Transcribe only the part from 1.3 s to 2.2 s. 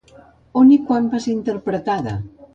interpretada?